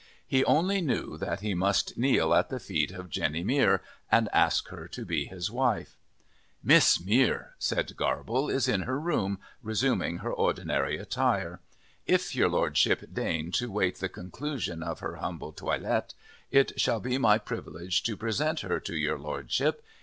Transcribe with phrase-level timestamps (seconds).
[0.25, 4.69] He only knew that he must kneel at the feet of Jenny Mere and ask
[4.69, 5.95] her to be his wife.
[6.63, 11.59] "Miss Mere," said Garble, "is in her room, resuming her ordinary attire.
[12.07, 16.15] If your Lordship deign to await the conclusion of her humble toilet,
[16.49, 19.83] it shall be my privilege to present her to your Lordship.